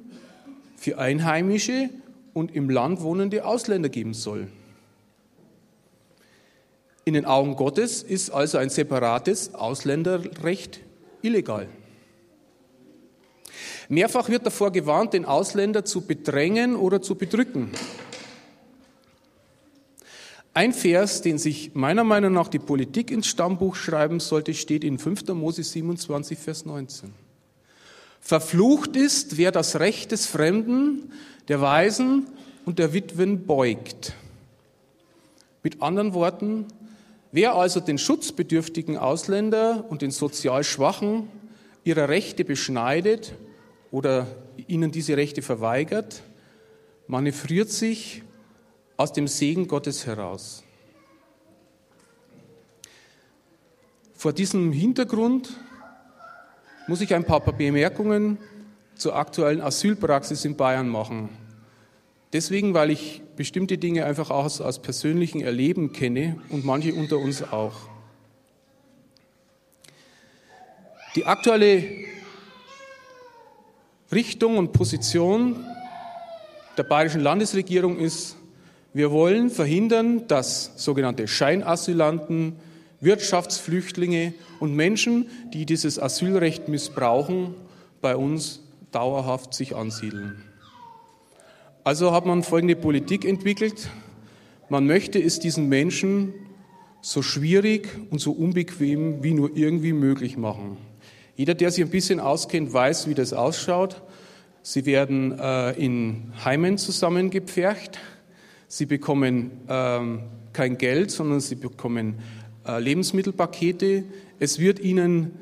für 0.76 0.98
Einheimische 0.98 1.90
und 2.34 2.54
im 2.54 2.68
Land 2.68 3.00
wohnende 3.00 3.44
Ausländer 3.44 3.88
geben 3.88 4.14
soll. 4.14 4.48
In 7.04 7.14
den 7.14 7.24
Augen 7.24 7.56
Gottes 7.56 8.02
ist 8.02 8.30
also 8.30 8.58
ein 8.58 8.70
separates 8.70 9.54
Ausländerrecht 9.54 10.80
illegal. 11.20 11.68
Mehrfach 13.88 14.28
wird 14.28 14.46
davor 14.46 14.70
gewarnt, 14.70 15.12
den 15.12 15.24
Ausländer 15.24 15.84
zu 15.84 16.02
bedrängen 16.02 16.76
oder 16.76 17.02
zu 17.02 17.16
bedrücken. 17.16 17.70
Ein 20.54 20.72
Vers, 20.72 21.22
den 21.22 21.38
sich 21.38 21.74
meiner 21.74 22.04
Meinung 22.04 22.34
nach 22.34 22.48
die 22.48 22.58
Politik 22.58 23.10
ins 23.10 23.26
Stammbuch 23.26 23.74
schreiben 23.74 24.20
sollte, 24.20 24.54
steht 24.54 24.84
in 24.84 24.98
5. 24.98 25.28
Mose 25.28 25.62
27, 25.62 26.38
Vers 26.38 26.66
19. 26.66 27.12
Verflucht 28.20 28.96
ist, 28.96 29.38
wer 29.38 29.50
das 29.50 29.80
Recht 29.80 30.12
des 30.12 30.26
Fremden, 30.26 31.12
der 31.48 31.60
Weisen 31.60 32.28
und 32.64 32.78
der 32.78 32.92
Witwen 32.92 33.46
beugt. 33.46 34.14
Mit 35.62 35.82
anderen 35.82 36.14
Worten, 36.14 36.66
wer 37.32 37.54
also 37.56 37.80
den 37.80 37.98
schutzbedürftigen 37.98 38.96
Ausländer 38.96 39.86
und 39.88 40.02
den 40.02 40.10
sozial 40.10 40.62
Schwachen 40.62 41.28
ihrer 41.82 42.08
Rechte 42.08 42.44
beschneidet 42.44 43.34
oder 43.90 44.26
ihnen 44.68 44.92
diese 44.92 45.16
Rechte 45.16 45.42
verweigert, 45.42 46.22
manövriert 47.08 47.70
sich 47.70 48.22
aus 48.96 49.12
dem 49.12 49.26
Segen 49.26 49.66
Gottes 49.66 50.06
heraus. 50.06 50.62
Vor 54.14 54.32
diesem 54.32 54.70
Hintergrund 54.70 55.50
muss 56.86 57.00
ich 57.00 57.14
ein 57.14 57.24
paar 57.24 57.40
Bemerkungen 57.40 58.38
zur 58.94 59.16
aktuellen 59.16 59.60
Asylpraxis 59.60 60.44
in 60.44 60.56
Bayern 60.56 60.88
machen. 60.88 61.28
Deswegen, 62.32 62.72
weil 62.72 62.90
ich 62.90 63.22
bestimmte 63.36 63.76
Dinge 63.76 64.06
einfach 64.06 64.30
aus, 64.30 64.60
aus 64.60 64.80
persönlichem 64.80 65.42
Erleben 65.42 65.92
kenne 65.92 66.40
und 66.48 66.64
manche 66.64 66.94
unter 66.94 67.18
uns 67.18 67.42
auch. 67.42 67.74
Die 71.14 71.26
aktuelle 71.26 71.84
Richtung 74.10 74.56
und 74.56 74.72
Position 74.72 75.62
der 76.78 76.84
bayerischen 76.84 77.20
Landesregierung 77.20 77.98
ist, 77.98 78.36
wir 78.94 79.10
wollen 79.10 79.50
verhindern, 79.50 80.26
dass 80.26 80.72
sogenannte 80.76 81.28
Scheinasylanten 81.28 82.56
Wirtschaftsflüchtlinge 83.00 84.32
und 84.60 84.74
Menschen, 84.74 85.28
die 85.52 85.66
dieses 85.66 85.98
Asylrecht 85.98 86.68
missbrauchen, 86.68 87.54
bei 88.00 88.16
uns 88.16 88.60
dauerhaft 88.90 89.54
sich 89.54 89.74
ansiedeln. 89.74 90.51
Also 91.84 92.12
hat 92.12 92.26
man 92.26 92.44
folgende 92.44 92.76
Politik 92.76 93.24
entwickelt. 93.24 93.90
Man 94.68 94.86
möchte 94.86 95.20
es 95.20 95.40
diesen 95.40 95.68
Menschen 95.68 96.32
so 97.00 97.22
schwierig 97.22 97.88
und 98.10 98.20
so 98.20 98.30
unbequem 98.30 99.24
wie 99.24 99.34
nur 99.34 99.56
irgendwie 99.56 99.92
möglich 99.92 100.36
machen. 100.36 100.76
Jeder, 101.34 101.54
der 101.54 101.72
sich 101.72 101.82
ein 101.82 101.90
bisschen 101.90 102.20
auskennt, 102.20 102.72
weiß, 102.72 103.08
wie 103.08 103.14
das 103.14 103.32
ausschaut. 103.32 104.00
Sie 104.62 104.86
werden 104.86 105.36
äh, 105.36 105.72
in 105.72 106.32
Heimen 106.44 106.78
zusammengepfercht. 106.78 107.98
Sie 108.68 108.86
bekommen 108.86 109.50
ähm, 109.68 110.20
kein 110.52 110.78
Geld, 110.78 111.10
sondern 111.10 111.40
sie 111.40 111.56
bekommen 111.56 112.20
äh, 112.64 112.78
Lebensmittelpakete. 112.78 114.04
Es 114.38 114.60
wird 114.60 114.78
ihnen 114.78 115.32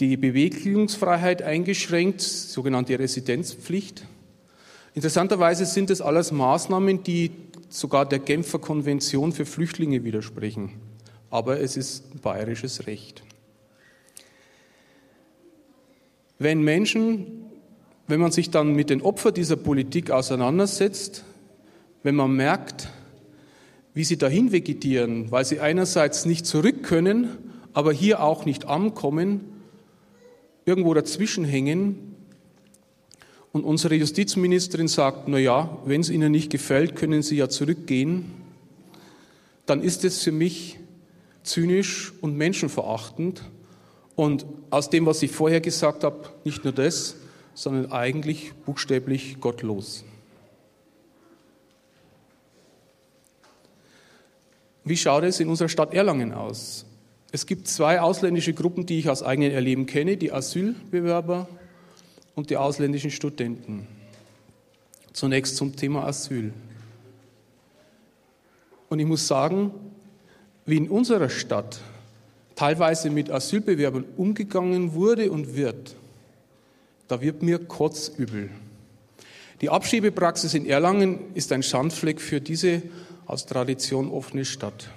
die 0.00 0.16
Bewegungsfreiheit 0.16 1.42
eingeschränkt, 1.42 2.22
sogenannte 2.22 2.98
Residenzpflicht. 2.98 4.06
Interessanterweise 4.98 5.64
sind 5.64 5.90
es 5.90 6.00
alles 6.00 6.32
Maßnahmen, 6.32 7.04
die 7.04 7.30
sogar 7.68 8.04
der 8.04 8.18
Genfer 8.18 8.58
Konvention 8.58 9.30
für 9.30 9.46
Flüchtlinge 9.46 10.02
widersprechen. 10.02 10.72
Aber 11.30 11.60
es 11.60 11.76
ist 11.76 12.20
bayerisches 12.20 12.88
Recht. 12.88 13.22
Wenn 16.40 16.62
Menschen, 16.62 17.44
wenn 18.08 18.18
man 18.18 18.32
sich 18.32 18.50
dann 18.50 18.74
mit 18.74 18.90
den 18.90 19.00
Opfern 19.00 19.34
dieser 19.34 19.54
Politik 19.54 20.10
auseinandersetzt, 20.10 21.22
wenn 22.02 22.16
man 22.16 22.34
merkt, 22.34 22.88
wie 23.94 24.02
sie 24.02 24.18
dahin 24.18 24.50
vegetieren, 24.50 25.30
weil 25.30 25.44
sie 25.44 25.60
einerseits 25.60 26.26
nicht 26.26 26.44
zurück 26.44 26.82
können, 26.82 27.38
aber 27.72 27.92
hier 27.92 28.20
auch 28.20 28.46
nicht 28.46 28.64
ankommen, 28.64 29.42
irgendwo 30.64 30.92
dazwischen 30.92 31.44
hängen. 31.44 32.07
Und 33.52 33.64
unsere 33.64 33.94
Justizministerin 33.94 34.88
sagt, 34.88 35.28
na 35.28 35.38
ja, 35.38 35.78
wenn 35.84 36.00
es 36.00 36.10
Ihnen 36.10 36.32
nicht 36.32 36.50
gefällt, 36.50 36.96
können 36.96 37.22
Sie 37.22 37.36
ja 37.36 37.48
zurückgehen. 37.48 38.30
Dann 39.66 39.82
ist 39.82 40.04
es 40.04 40.22
für 40.22 40.32
mich 40.32 40.78
zynisch 41.42 42.12
und 42.20 42.36
menschenverachtend. 42.36 43.42
Und 44.16 44.46
aus 44.70 44.90
dem, 44.90 45.06
was 45.06 45.22
ich 45.22 45.30
vorher 45.30 45.60
gesagt 45.60 46.04
habe, 46.04 46.28
nicht 46.44 46.64
nur 46.64 46.72
das, 46.72 47.16
sondern 47.54 47.90
eigentlich 47.90 48.52
buchstäblich 48.66 49.40
gottlos. 49.40 50.04
Wie 54.84 54.96
schaut 54.96 55.24
es 55.24 55.40
in 55.40 55.48
unserer 55.48 55.68
Stadt 55.68 55.92
Erlangen 55.92 56.32
aus? 56.32 56.86
Es 57.30 57.44
gibt 57.44 57.68
zwei 57.68 58.00
ausländische 58.00 58.54
Gruppen, 58.54 58.86
die 58.86 58.98
ich 58.98 59.10
aus 59.10 59.22
eigenem 59.22 59.52
Erleben 59.52 59.86
kenne, 59.86 60.16
die 60.16 60.32
Asylbewerber 60.32 61.48
und 62.38 62.50
die 62.50 62.56
ausländischen 62.56 63.10
Studenten. 63.10 63.88
Zunächst 65.12 65.56
zum 65.56 65.74
Thema 65.74 66.04
Asyl. 66.04 66.52
Und 68.88 69.00
ich 69.00 69.06
muss 69.06 69.26
sagen, 69.26 69.72
wie 70.64 70.76
in 70.76 70.88
unserer 70.88 71.30
Stadt 71.30 71.80
teilweise 72.54 73.10
mit 73.10 73.28
Asylbewerbern 73.28 74.04
umgegangen 74.16 74.94
wurde 74.94 75.32
und 75.32 75.56
wird, 75.56 75.96
da 77.08 77.20
wird 77.20 77.42
mir 77.42 77.58
kotzübel. 77.58 78.50
Die 79.60 79.70
Abschiebepraxis 79.70 80.54
in 80.54 80.64
Erlangen 80.64 81.34
ist 81.34 81.50
ein 81.50 81.64
Schandfleck 81.64 82.20
für 82.20 82.40
diese 82.40 82.82
aus 83.26 83.46
Tradition 83.46 84.12
offene 84.12 84.44
Stadt. 84.44 84.88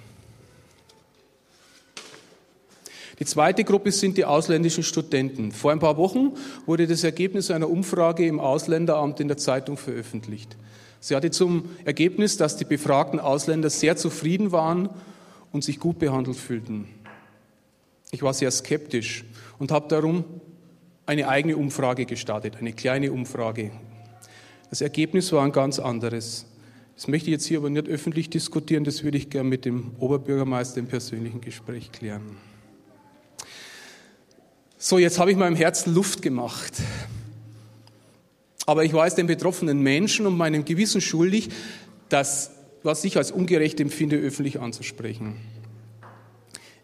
Die 3.22 3.26
zweite 3.26 3.62
Gruppe 3.62 3.92
sind 3.92 4.18
die 4.18 4.24
ausländischen 4.24 4.82
Studenten. 4.82 5.52
Vor 5.52 5.70
ein 5.70 5.78
paar 5.78 5.96
Wochen 5.96 6.32
wurde 6.66 6.88
das 6.88 7.04
Ergebnis 7.04 7.52
einer 7.52 7.70
Umfrage 7.70 8.26
im 8.26 8.40
Ausländeramt 8.40 9.20
in 9.20 9.28
der 9.28 9.36
Zeitung 9.36 9.76
veröffentlicht. 9.76 10.56
Sie 10.98 11.14
hatte 11.14 11.30
zum 11.30 11.66
Ergebnis, 11.84 12.36
dass 12.36 12.56
die 12.56 12.64
befragten 12.64 13.20
Ausländer 13.20 13.70
sehr 13.70 13.96
zufrieden 13.96 14.50
waren 14.50 14.88
und 15.52 15.62
sich 15.62 15.78
gut 15.78 16.00
behandelt 16.00 16.36
fühlten. 16.36 16.88
Ich 18.10 18.24
war 18.24 18.34
sehr 18.34 18.50
skeptisch 18.50 19.24
und 19.60 19.70
habe 19.70 19.86
darum 19.86 20.24
eine 21.06 21.28
eigene 21.28 21.56
Umfrage 21.56 22.06
gestartet, 22.06 22.56
eine 22.56 22.72
kleine 22.72 23.12
Umfrage. 23.12 23.70
Das 24.68 24.80
Ergebnis 24.80 25.30
war 25.30 25.44
ein 25.44 25.52
ganz 25.52 25.78
anderes. 25.78 26.44
Das 26.96 27.06
möchte 27.06 27.30
ich 27.30 27.34
jetzt 27.34 27.46
hier 27.46 27.58
aber 27.58 27.70
nicht 27.70 27.86
öffentlich 27.86 28.30
diskutieren, 28.30 28.82
das 28.82 29.04
würde 29.04 29.16
ich 29.16 29.30
gerne 29.30 29.48
mit 29.48 29.64
dem 29.64 29.92
Oberbürgermeister 30.00 30.80
im 30.80 30.88
persönlichen 30.88 31.40
Gespräch 31.40 31.92
klären. 31.92 32.36
So, 34.84 34.98
jetzt 34.98 35.20
habe 35.20 35.30
ich 35.30 35.36
meinem 35.36 35.54
Herzen 35.54 35.94
Luft 35.94 36.22
gemacht. 36.22 36.72
Aber 38.66 38.82
ich 38.82 38.92
es 39.06 39.14
den 39.14 39.28
betroffenen 39.28 39.80
Menschen 39.80 40.26
und 40.26 40.36
meinem 40.36 40.64
Gewissen 40.64 41.00
schuldig, 41.00 41.50
das, 42.08 42.50
was 42.82 43.04
ich 43.04 43.16
als 43.16 43.30
ungerecht 43.30 43.78
empfinde, 43.78 44.16
öffentlich 44.16 44.58
anzusprechen. 44.58 45.36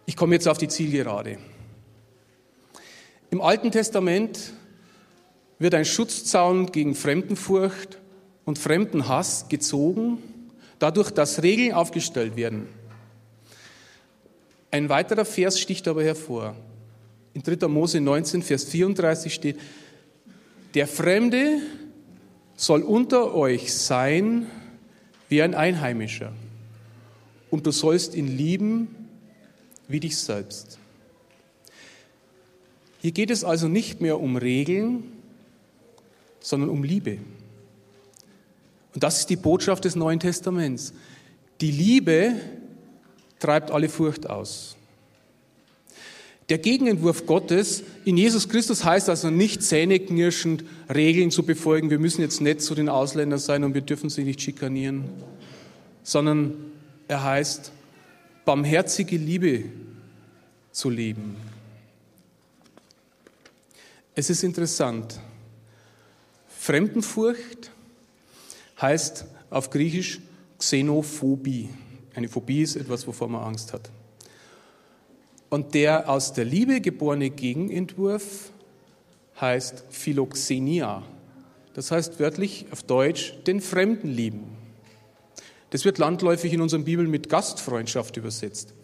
Ich 0.07 0.15
komme 0.15 0.37
jetzt 0.37 0.47
auf 0.47 0.59
die 0.59 0.69
Zielgerade. 0.69 1.39
Im 3.33 3.41
Alten 3.41 3.73
Testament 3.73 4.53
wird 5.59 5.75
ein 5.75 5.85
Schutzzaun 5.85 6.71
gegen 6.71 6.95
Fremdenfurcht 6.95 7.99
und 8.45 8.61
Fremdenhass 8.61 9.49
gezogen, 9.49 10.23
dadurch, 10.79 11.11
dass 11.11 11.43
Regeln 11.43 11.73
aufgestellt 11.73 12.37
werden. 12.37 12.69
Ein 14.71 14.89
weiterer 14.89 15.25
Vers 15.25 15.59
sticht 15.59 15.89
aber 15.89 16.05
hervor. 16.05 16.55
In 17.39 17.45
3. 17.45 17.69
Mose 17.69 18.01
19, 18.01 18.43
Vers 18.43 18.65
34 18.65 19.33
steht, 19.33 19.61
der 20.75 20.89
Fremde 20.89 21.61
soll 22.57 22.83
unter 22.83 23.33
euch 23.33 23.73
sein 23.73 24.47
wie 25.29 25.41
ein 25.41 25.55
Einheimischer 25.55 26.33
und 27.51 27.65
du 27.65 27.71
sollst 27.71 28.17
ihn 28.17 28.27
lieben 28.27 28.89
wie 29.87 30.01
dich 30.01 30.17
selbst. 30.17 30.81
Hier 33.03 33.13
geht 33.13 33.31
es 33.31 33.45
also 33.45 33.69
nicht 33.69 34.01
mehr 34.01 34.19
um 34.19 34.37
Regeln, 34.37 35.05
sondern 36.41 36.71
um 36.71 36.83
Liebe. 36.83 37.19
Und 38.95 39.05
das 39.05 39.21
ist 39.21 39.31
die 39.31 39.37
Botschaft 39.37 39.85
des 39.85 39.95
Neuen 39.95 40.19
Testaments. 40.19 40.93
Die 41.61 41.71
Liebe 41.71 42.35
treibt 43.39 43.71
alle 43.71 43.89
Furcht 43.89 44.29
aus. 44.29 44.78
Der 46.49 46.59
Gegenentwurf 46.59 47.27
Gottes 47.27 47.83
in 48.07 48.17
Jesus 48.17 48.49
Christus 48.49 48.85
heißt 48.85 49.11
also 49.11 49.29
nicht 49.29 49.63
zähneknirschend 49.63 50.65
Regeln 50.93 51.31
zu 51.31 51.43
befolgen, 51.43 51.91
wir 51.91 51.99
müssen 51.99 52.23
jetzt 52.23 52.41
nett 52.41 52.63
zu 52.63 52.75
den 52.75 52.89
Ausländern 52.89 53.39
sein 53.39 53.65
und 53.65 53.75
wir 53.75 53.83
dürfen 53.83 54.09
sie 54.09 54.25
nicht 54.25 54.41
schikanieren, 54.41 55.05
sondern 56.03 56.55
er 57.07 57.23
heißt, 57.23 57.73
barmherzige 58.47 59.19
Liebe 59.19 59.65
zu 60.73 60.89
leben. 60.89 61.37
Es 64.15 64.31
ist 64.31 64.43
interessant. 64.43 65.21
Fremdenfurcht 66.59 67.71
heißt 68.81 69.27
auf 69.51 69.69
Griechisch 69.69 70.21
Xenophobie. 70.59 71.69
Eine 72.15 72.29
Phobie 72.29 72.63
ist 72.63 72.77
etwas, 72.77 73.07
wovor 73.07 73.29
man 73.29 73.45
Angst 73.45 73.73
hat. 73.75 73.91
Und 75.51 75.75
der 75.75 76.09
aus 76.09 76.33
der 76.33 76.45
Liebe 76.45 76.81
geborene 76.81 77.31
Gegenentwurf 77.31 78.53
heißt 79.41 79.85
Philoxenia. 79.91 81.03
Das 81.75 81.91
heißt 81.91 82.21
wörtlich 82.21 82.67
auf 82.71 82.83
Deutsch 82.83 83.35
den 83.47 83.61
Fremden 83.61 84.09
lieben. 84.09 84.45
Das 85.71 85.85
wird 85.85 85.99
landläufig 85.99 86.53
in 86.53 86.61
unserer 86.61 86.83
Bibel 86.83 87.07
mit 87.07 87.29
Gastfreundschaft 87.29 88.17
übersetzt. 88.17 88.75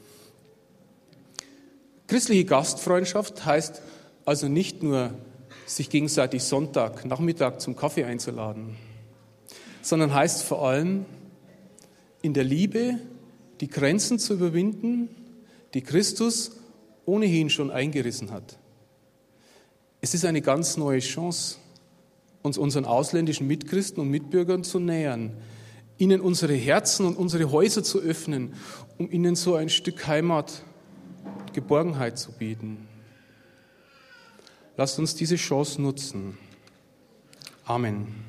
Christliche 2.06 2.44
Gastfreundschaft 2.44 3.44
heißt 3.44 3.82
also 4.24 4.48
nicht 4.48 4.82
nur, 4.82 5.14
sich 5.66 5.88
gegenseitig 5.88 6.44
Sonntag, 6.44 7.06
Nachmittag 7.06 7.60
zum 7.60 7.74
Kaffee 7.74 8.04
einzuladen, 8.04 8.76
sondern 9.80 10.12
heißt 10.12 10.42
vor 10.42 10.66
allem, 10.66 11.06
in 12.20 12.34
der 12.34 12.44
Liebe 12.44 12.98
die 13.60 13.68
Grenzen 13.68 14.18
zu 14.18 14.34
überwinden, 14.34 15.08
die 15.74 15.82
Christus 15.82 16.52
ohnehin 17.04 17.50
schon 17.50 17.70
eingerissen 17.70 18.30
hat. 18.30 18.58
Es 20.00 20.14
ist 20.14 20.24
eine 20.24 20.40
ganz 20.40 20.76
neue 20.76 21.00
Chance, 21.00 21.58
uns 22.42 22.58
unseren 22.58 22.84
ausländischen 22.84 23.46
Mitchristen 23.46 24.00
und 24.00 24.10
Mitbürgern 24.10 24.64
zu 24.64 24.78
nähern, 24.78 25.36
ihnen 25.98 26.20
unsere 26.20 26.54
Herzen 26.54 27.06
und 27.06 27.16
unsere 27.16 27.50
Häuser 27.50 27.82
zu 27.82 28.00
öffnen, 28.00 28.54
um 28.98 29.10
ihnen 29.10 29.34
so 29.34 29.54
ein 29.54 29.68
Stück 29.68 30.06
Heimat, 30.06 30.62
Geborgenheit 31.52 32.18
zu 32.18 32.32
bieten. 32.32 32.88
Lasst 34.76 34.98
uns 34.98 35.14
diese 35.14 35.36
Chance 35.36 35.80
nutzen. 35.80 36.36
Amen. 37.64 38.23